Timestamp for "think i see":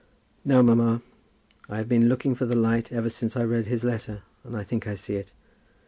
4.63-5.15